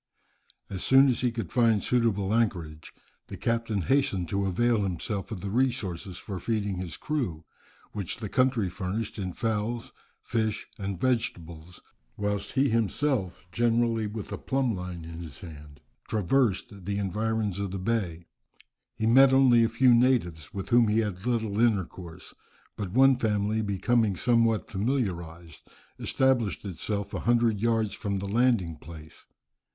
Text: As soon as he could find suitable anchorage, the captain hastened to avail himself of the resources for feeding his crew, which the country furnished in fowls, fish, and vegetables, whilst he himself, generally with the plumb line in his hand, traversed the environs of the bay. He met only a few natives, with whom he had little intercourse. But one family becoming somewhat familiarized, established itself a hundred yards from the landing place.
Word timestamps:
As 0.67 0.83
soon 0.83 1.09
as 1.09 1.21
he 1.21 1.31
could 1.31 1.51
find 1.51 1.83
suitable 1.83 2.33
anchorage, 2.33 2.91
the 3.27 3.37
captain 3.37 3.83
hastened 3.83 4.29
to 4.29 4.47
avail 4.47 4.81
himself 4.81 5.31
of 5.31 5.41
the 5.41 5.51
resources 5.51 6.17
for 6.17 6.39
feeding 6.39 6.77
his 6.79 6.97
crew, 6.97 7.45
which 7.91 8.17
the 8.17 8.27
country 8.27 8.67
furnished 8.67 9.19
in 9.19 9.31
fowls, 9.31 9.93
fish, 10.19 10.65
and 10.79 10.99
vegetables, 10.99 11.81
whilst 12.17 12.53
he 12.53 12.67
himself, 12.69 13.45
generally 13.51 14.07
with 14.07 14.29
the 14.29 14.39
plumb 14.39 14.73
line 14.73 15.05
in 15.05 15.19
his 15.19 15.41
hand, 15.41 15.79
traversed 16.09 16.83
the 16.85 16.97
environs 16.97 17.59
of 17.59 17.69
the 17.69 17.77
bay. 17.77 18.25
He 18.95 19.05
met 19.05 19.31
only 19.31 19.63
a 19.63 19.69
few 19.69 19.93
natives, 19.93 20.51
with 20.51 20.69
whom 20.69 20.87
he 20.87 21.01
had 21.01 21.27
little 21.27 21.59
intercourse. 21.59 22.33
But 22.75 22.89
one 22.91 23.17
family 23.17 23.61
becoming 23.61 24.15
somewhat 24.15 24.67
familiarized, 24.67 25.67
established 25.99 26.65
itself 26.65 27.13
a 27.13 27.19
hundred 27.19 27.59
yards 27.59 27.93
from 27.93 28.17
the 28.17 28.27
landing 28.27 28.77
place. 28.77 29.25